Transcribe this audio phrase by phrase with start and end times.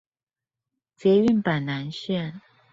[0.95, 2.41] 捷運板南線